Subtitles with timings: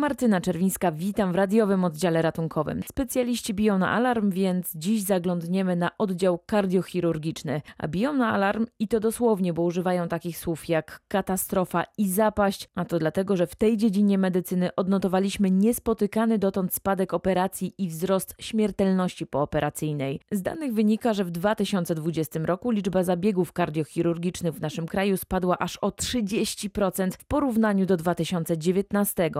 [0.00, 2.80] Martyna Czerwińska, witam w radiowym oddziale ratunkowym.
[2.88, 7.62] Specjaliści biją na alarm, więc dziś zaglądniemy na oddział kardiochirurgiczny.
[7.78, 12.68] A biją na alarm i to dosłownie, bo używają takich słów jak katastrofa i zapaść,
[12.74, 18.34] a to dlatego, że w tej dziedzinie medycyny odnotowaliśmy niespotykany dotąd spadek operacji i wzrost
[18.40, 20.20] śmiertelności pooperacyjnej.
[20.30, 25.76] Z danych wynika, że w 2020 roku liczba zabiegów kardiochirurgicznych w naszym kraju spadła aż
[25.76, 29.30] o 30% w porównaniu do 2019.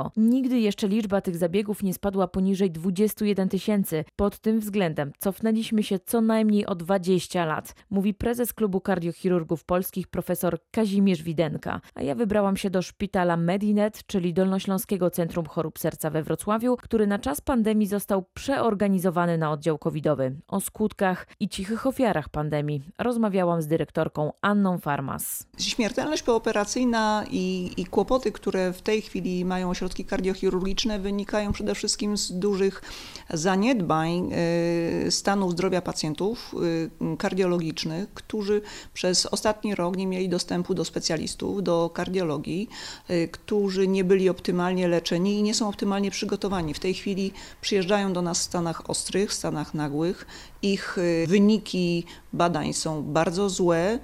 [0.49, 4.05] Nigdy jeszcze liczba tych zabiegów nie spadła poniżej 21 tysięcy.
[4.17, 10.09] Pod tym względem cofnęliśmy się co najmniej o 20 lat, mówi prezes Klubu Kardiochirurgów Polskich
[10.09, 11.81] profesor Kazimierz Widenka.
[11.95, 17.07] A ja wybrałam się do szpitala Medinet, czyli Dolnośląskiego Centrum Chorób Serca we Wrocławiu, który
[17.07, 20.37] na czas pandemii został przeorganizowany na oddział covidowy.
[20.47, 25.47] O skutkach i cichych ofiarach pandemii rozmawiałam z dyrektorką Anną Farmas.
[25.59, 32.17] Śmiertelność pooperacyjna i, i kłopoty, które w tej chwili mają ośrodki kardiochirurgiczne, wynikają przede wszystkim
[32.17, 32.83] z dużych
[33.31, 34.31] zaniedbań
[35.07, 36.55] y, stanu zdrowia pacjentów
[37.13, 38.63] y, kardiologicznych, którzy
[38.95, 42.69] przez ostatni rok nie mieli dostępu do specjalistów, do kardiologii,
[43.11, 46.75] y, którzy nie byli optymalnie leczeni i nie są optymalnie przygotowani.
[46.75, 50.27] W tej chwili przyjeżdżają do nas w stanach ostrych, stanach nagłych.
[50.63, 53.99] Ich wyniki badań są bardzo złe,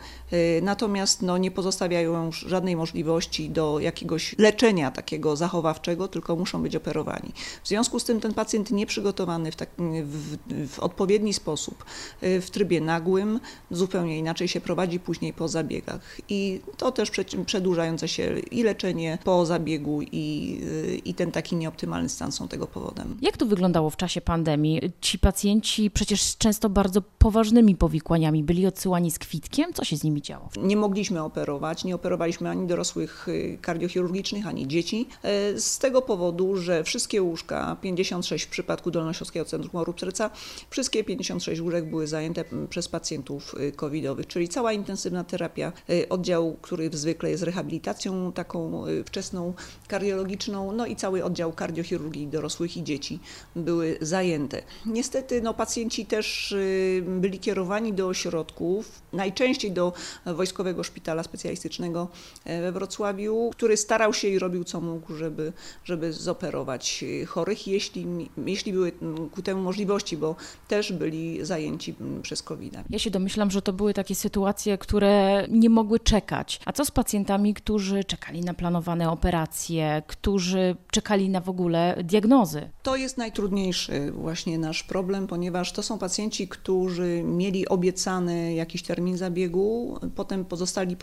[0.63, 7.33] natomiast no, nie pozostawiają żadnej możliwości do jakiegoś leczenia takiego zachowawczego, tylko muszą być operowani.
[7.63, 9.71] W związku z tym ten pacjent nieprzygotowany w, tak,
[10.05, 10.37] w,
[10.69, 11.85] w odpowiedni sposób,
[12.23, 16.21] w trybie nagłym, zupełnie inaczej się prowadzi później po zabiegach.
[16.29, 17.11] I to też
[17.47, 20.61] przedłużające się i leczenie po zabiegu, i,
[21.05, 23.19] i ten taki nieoptymalny stan są tego powodem.
[23.23, 24.93] Jak to wyglądało w czasie pandemii?
[25.01, 29.73] Ci pacjenci przecież często bardzo poważnymi powikłaniami byli odsyłani z kwitkiem?
[29.73, 30.49] Co się z nimi działo?
[30.57, 33.27] Nie mogliśmy operować, nie operowaliśmy ani dorosłych
[33.61, 35.09] kardiochirurgicznych, ani dzieci.
[35.57, 40.31] Z tego powodu, że wszystkie łóżka, 56 w przypadku Dolnośląskiego Centrum Chorób Serca,
[40.71, 46.57] wszystkie 56 łóżek były zajęte przez pacjentów y, covidowych, czyli cała intensywna terapia, y, oddział,
[46.63, 49.55] który zwykle jest rehabilitacją taką y, wczesną
[49.89, 53.21] kardiologiczną, no i cały oddział kardiochirurgii dorosłych i dzieci
[53.57, 54.63] były zajęte.
[54.87, 56.55] Niestety no, pacjenci też
[57.03, 59.93] byli kierowani do ośrodków, najczęściej do
[60.27, 62.09] Wojskowego Szpitala Specjalistycznego
[62.45, 65.53] we Wrocławiu, który starał się i robił co mógł, żeby,
[65.85, 68.07] żeby zoperować chorych, jeśli,
[68.47, 68.93] jeśli były
[69.33, 70.37] ku temu możliwości, bo
[70.69, 72.83] też byli zajęci przez covid -a.
[72.91, 76.61] Ja się domyślam, że to były takie sytuacje, które nie mogły czekać.
[76.65, 82.71] A co z pacjentami, którzy czekali na planowane operacje, którzy czekali na w ogóle diagnozy?
[82.83, 89.17] To jest najtrudniejszy właśnie nasz problem, ponieważ to są pacjenci, którzy mieli obiecany jakiś termin
[89.17, 90.97] zabiegu, potem pozostali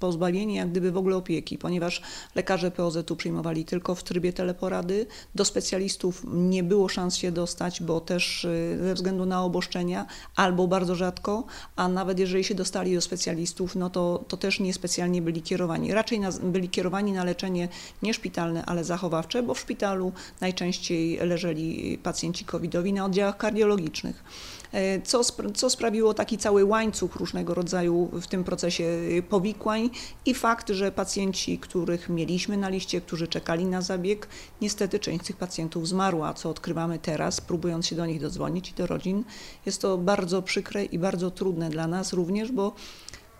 [0.00, 2.02] pozbawieni jak gdyby w ogóle opieki, ponieważ
[2.34, 5.06] lekarze POZ-u przyjmowali tylko w trybie teleporady.
[5.34, 10.68] Do specjalistów nie było szans się dostać, bo też y, ze względu na oboszczenia, albo
[10.68, 11.44] bardzo rzadko,
[11.76, 15.94] a nawet jeżeli się dostali do specjalistów, no to, to też niespecjalnie byli kierowani.
[15.94, 17.68] Raczej na, byli kierowani na leczenie
[18.02, 24.24] nie szpitalne, ale zachowawcze, bo w szpitalu najczęściej leżeli pacjenci covidowi na oddziałach kardiologicznych.
[24.72, 25.20] E, co,
[25.54, 29.90] co sprawiło taki cały łańcuch różnego rodzaju w tym procesie y, powikłań
[30.26, 34.28] i fakt, że pacjenci, których mieliśmy na liście, którzy czekali na zabieg,
[34.60, 38.86] niestety część tych pacjentów zmarła, co odkrywamy teraz, próbując się do nich dodzwonić i do
[38.86, 39.24] rodzin.
[39.66, 42.72] Jest to bardzo przykre i bardzo trudne dla nas również, bo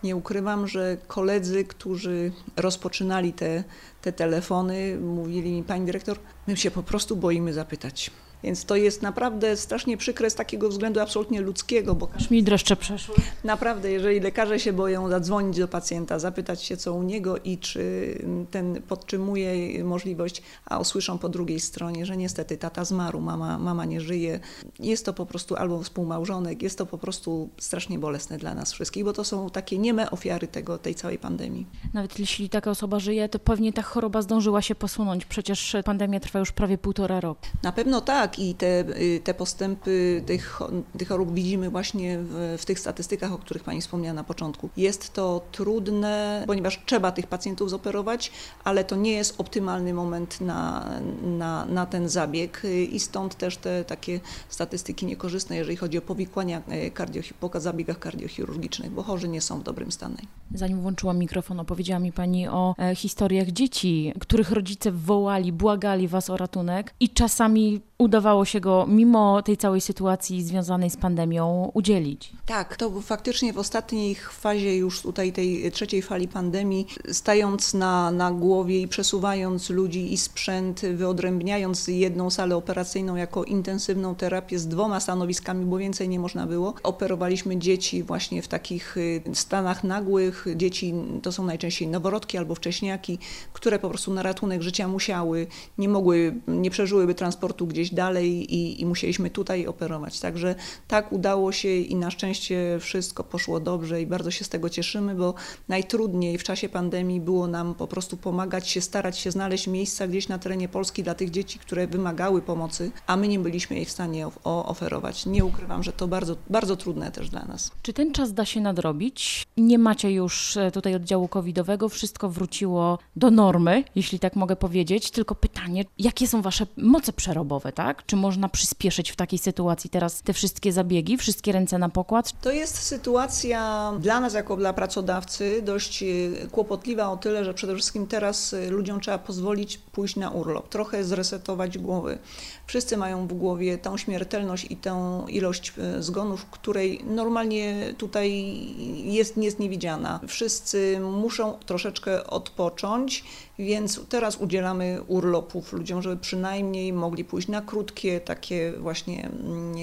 [0.03, 3.63] nie ukrywam, że koledzy, którzy rozpoczynali te,
[4.01, 8.11] te telefony, mówili mi, pani dyrektor, my się po prostu boimy zapytać.
[8.43, 12.75] Więc to jest naprawdę strasznie przykre z takiego względu absolutnie ludzkiego, bo aż mi dreszcze
[12.75, 13.15] przeszły.
[13.43, 18.15] Naprawdę, jeżeli lekarze się boją zadzwonić do pacjenta, zapytać się co u niego i czy
[18.51, 24.01] ten podtrzymuje możliwość, a usłyszą po drugiej stronie, że niestety tata zmarł, mama, mama nie
[24.01, 24.39] żyje,
[24.79, 29.03] jest to po prostu albo współmałżonek, jest to po prostu strasznie bolesne dla nas wszystkich,
[29.03, 31.65] bo to są takie nieme ofiary tego, tej całej pandemii.
[31.93, 36.39] Nawet jeśli taka osoba żyje, to pewnie ta choroba zdążyła się posunąć, przecież pandemia trwa
[36.39, 37.47] już prawie półtora roku.
[37.63, 40.59] Na pewno tak tak i te, y, te postępy tych,
[40.97, 44.69] tych chorób widzimy właśnie w, w tych statystykach, o których Pani wspomniała na początku.
[44.77, 48.31] Jest to trudne, ponieważ trzeba tych pacjentów zoperować,
[48.63, 50.89] ale to nie jest optymalny moment na,
[51.23, 52.61] na, na ten zabieg
[52.91, 57.99] i stąd też te takie statystyki niekorzystne, jeżeli chodzi o powikłania e, kardio, po zabiegach
[57.99, 60.17] kardiochirurgicznych, bo chorzy nie są w dobrym stanie.
[60.53, 66.29] Zanim włączyłam mikrofon, opowiedziała mi Pani o e, historiach dzieci, których rodzice wołali, błagali Was
[66.29, 72.31] o ratunek i czasami udawało się go mimo tej całej sytuacji związanej z pandemią udzielić.
[72.45, 78.31] Tak, to faktycznie w ostatniej fazie już tutaj tej trzeciej fali pandemii, stając na, na
[78.31, 84.99] głowie i przesuwając ludzi i sprzęt, wyodrębniając jedną salę operacyjną jako intensywną terapię z dwoma
[84.99, 90.45] stanowiskami, bo więcej nie można było, operowaliśmy dzieci właśnie w takich y, stanach nagłych.
[90.55, 93.19] Dzieci to są najczęściej noworodki albo wcześniaki,
[93.53, 95.47] które po prostu na ratunek życia musiały,
[95.77, 100.19] nie mogły, nie przeżyłyby transportu gdzieś dalej i, i musieliśmy tutaj operować.
[100.19, 100.55] Także
[100.87, 105.15] tak udało się i na szczęście wszystko poszło dobrze i bardzo się z tego cieszymy,
[105.15, 105.33] bo
[105.67, 110.27] najtrudniej w czasie pandemii było nam po prostu pomagać się, starać się znaleźć miejsca gdzieś
[110.27, 113.91] na terenie Polski dla tych dzieci, które wymagały pomocy, a my nie byliśmy jej w
[113.91, 115.25] stanie oferować.
[115.25, 117.71] Nie ukrywam, że to bardzo, bardzo trudne też dla nas.
[117.81, 119.45] Czy ten czas da się nadrobić?
[119.57, 125.11] Nie macie już e, tutaj oddziału covidowego, wszystko wróciło do normy, jeśli tak mogę powiedzieć,
[125.11, 128.05] tylko pytanie, jakie są wasze moce przerobowe, tak?
[128.05, 132.41] Czy można przyspieszyć w takiej sytuacji teraz te wszystkie zabiegi, wszystkie ręce na pokład?
[132.41, 136.07] To jest sytuacja dla nas, jako dla pracodawcy, dość e,
[136.51, 141.03] kłopotliwa o tyle, że przede wszystkim teraz e, ludziom trzeba pozwolić pójść na urlop, trochę
[141.03, 142.17] zresetować głowy.
[142.65, 148.55] Wszyscy mają w głowie tą śmiertelność i tę ilość e, zgonów, której normalnie tutaj
[149.03, 150.19] jest, jest niewidziana.
[150.27, 153.23] Wszyscy muszą troszeczkę odpocząć,
[153.59, 159.75] więc teraz udzielamy urlopów ludziom, żeby przynajmniej mogli pójść na krótkie takie właśnie mm,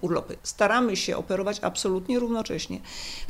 [0.00, 0.36] urlopy.
[0.42, 2.80] Staramy się operować absolutnie równocześnie,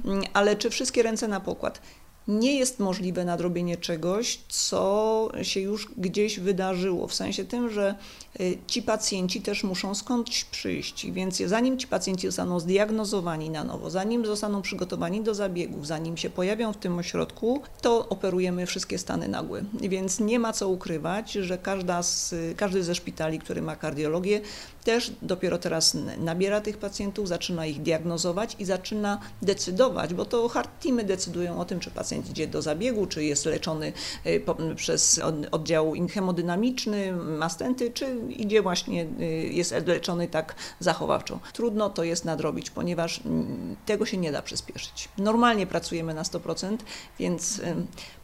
[0.05, 1.81] mm, ale czy wszystkie ręce na pokład?
[2.28, 7.94] Nie jest możliwe nadrobienie czegoś, co się już gdzieś wydarzyło, w sensie tym, że
[8.40, 13.90] y, ci pacjenci też muszą skądś przyjść, więc zanim ci pacjenci zostaną zdiagnozowani na nowo,
[13.90, 19.28] zanim zostaną przygotowani do zabiegów, zanim się pojawią w tym ośrodku, to operujemy wszystkie stany
[19.28, 19.64] nagłe.
[19.80, 24.40] Więc nie ma co ukrywać, że każda z, każdy ze szpitali, który ma kardiologię,
[24.84, 30.70] też dopiero teraz nabiera tych pacjentów, zaczyna ich diagnozować i zaczyna decydować, bo to hard
[30.82, 33.93] teamy decydują o tym, czy pacjent idzie do zabiegu, czy jest leczony
[34.26, 34.44] y,
[34.76, 35.20] przez
[35.50, 41.40] oddział hemodynamiczny, ma stenty, czy idzie właśnie, y, jest leczony tak zachowawczo.
[41.52, 45.08] Trudno to jest nadrobić, ponieważ mm, tego się nie da przyspieszyć.
[45.19, 46.76] Normalnie pracujemy na 100%,
[47.19, 47.75] więc y,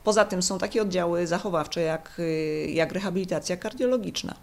[0.05, 2.21] poza tym są takie oddziały zachowawcze jak,
[2.69, 4.35] jak rehabilitacja kardiologiczna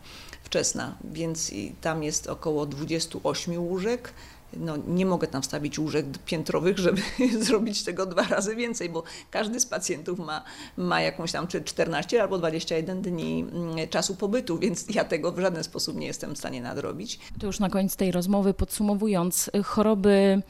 [0.45, 1.51] wczesna, więc
[1.81, 4.13] tam jest około 28 łóżek.
[4.57, 7.01] No, nie mogę tam wstawić łóżek piętrowych, żeby
[7.45, 10.43] zrobić tego dwa razy więcej, bo każdy z pacjentów ma,
[10.77, 15.39] ma jakąś tam czy 14 albo 21 dni mm, czasu pobytu, więc ja tego w
[15.39, 17.19] żaden sposób nie jestem w stanie nadrobić.
[17.39, 20.41] To już na koniec tej rozmowy podsumowując, choroby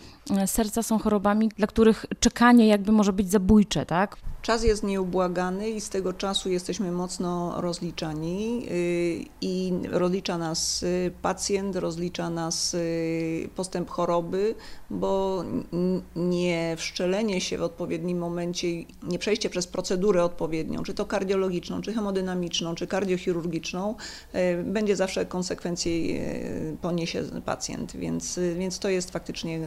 [0.45, 4.17] serca są chorobami, dla których czekanie jakby może być zabójcze, tak?
[4.45, 11.11] Czas jest nieubłagany i z tego czasu jesteśmy mocno rozliczani y, i rozlicza nas y,
[11.21, 14.55] pacjent, rozlicza nas y, postęp choroby,
[14.89, 15.43] bo
[16.15, 18.67] nie wszczelenie się w odpowiednim momencie,
[19.03, 23.95] nie przejście przez procedurę odpowiednią, czy to kardiologiczną, czy hemodynamiczną, czy kardiochirurgiczną,
[24.63, 25.91] będzie zawsze konsekwencje
[26.81, 29.59] poniesie pacjent, więc, więc to jest faktycznie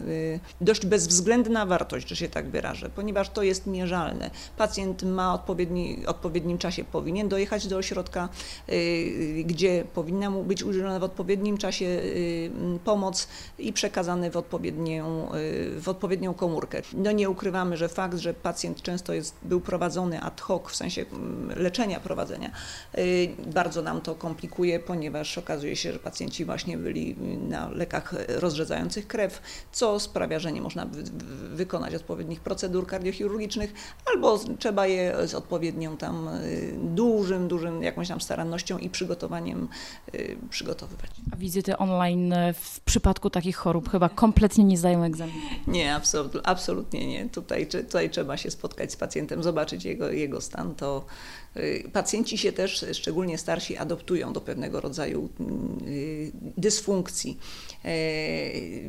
[0.61, 4.31] dość bezwzględna wartość, że się tak wyrażę, ponieważ to jest mierzalne.
[4.57, 8.29] Pacjent ma odpowiedni, odpowiednim czasie powinien dojechać do ośrodka,
[8.69, 12.51] y, gdzie powinna mu być udzielona w odpowiednim czasie y,
[12.85, 13.29] pomoc
[13.59, 16.83] i przekazany w odpowiednią, y, w odpowiednią komórkę.
[16.93, 21.05] No nie ukrywamy, że fakt, że pacjent często jest, był prowadzony ad hoc, w sensie
[21.13, 22.51] mm, leczenia, prowadzenia,
[23.47, 27.17] bardzo nam to komplikuje, ponieważ okazuje się, że pacjenci właśnie byli
[27.49, 30.87] na lekach rozrzedzających krew, co sprawia, że nie można
[31.55, 33.75] wykonać odpowiednich procedur kardiochirurgicznych,
[34.15, 39.69] albo trzeba je z odpowiednią tam y, dużym, dużym jakąś tam starannością i przygotowaniem
[40.15, 41.11] y, przygotowywać.
[41.33, 45.39] A wizyty online w przypadku takich chorób chyba kompletnie nie zdają egzaminu?
[45.67, 47.29] Nie, absolut, absolutnie nie.
[47.29, 50.75] Tutaj, tutaj trzeba się spotkać z pacjentem, zobaczyć jego, jego stan.
[50.75, 51.48] To y,
[51.93, 55.29] pacjenci się też, szczególnie starsi, adoptują do pewnego rodzaju
[56.57, 57.39] dysfunkcji,
[57.85, 57.91] e,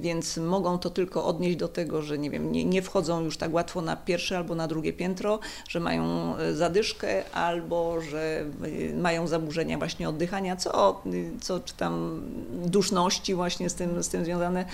[0.01, 3.53] więc mogą to tylko odnieść do tego, że nie wiem, nie, nie wchodzą już tak
[3.53, 8.45] łatwo na pierwsze albo na drugie piętro, że mają zadyszkę albo że
[8.93, 11.01] mają zaburzenia właśnie oddychania, co,
[11.41, 12.21] co czy tam
[12.51, 14.65] duszności właśnie z tym, z tym związane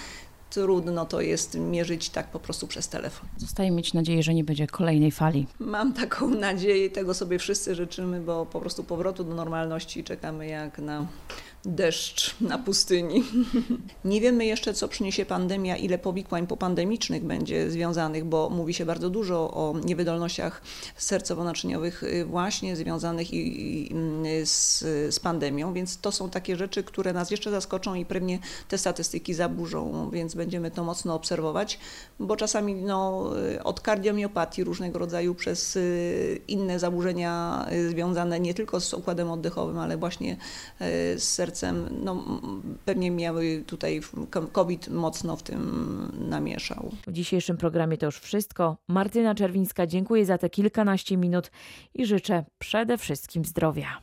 [0.55, 3.29] trudno to jest mierzyć tak po prostu przez telefon.
[3.37, 5.47] Zostaje mieć nadzieję, że nie będzie kolejnej fali.
[5.59, 10.79] Mam taką nadzieję, tego sobie wszyscy życzymy, bo po prostu powrotu do normalności czekamy jak
[10.79, 11.07] na
[11.65, 13.23] deszcz na pustyni.
[14.05, 19.09] Nie wiemy jeszcze, co przyniesie pandemia, ile powikłań popandemicznych będzie związanych, bo mówi się bardzo
[19.09, 20.61] dużo o niewydolnościach
[20.97, 23.95] sercowo-naczyniowych y, właśnie związanych i, i,
[24.27, 24.79] y, z,
[25.15, 29.33] z pandemią, więc to są takie rzeczy, które nas jeszcze zaskoczą i pewnie te statystyki
[29.33, 31.79] zaburzą, więc będziemy to mocno obserwować,
[32.19, 35.77] bo czasami no, y, od kardiomiopatii różnego rodzaju przez
[36.47, 40.37] inne zaburzenia związane nie tylko z układem oddechowym, ale właśnie
[41.17, 41.23] z
[41.55, 42.23] sercem, no,
[42.85, 44.01] pewnie miały tutaj
[44.51, 46.91] COVID mocno w tym namieszał.
[47.07, 48.77] W dzisiejszym programie to już wszystko.
[48.87, 51.51] Martyna Czerwińska, dziękuję za te kilkanaście minut
[51.93, 54.01] i życzę przede wszystkim zdrowia.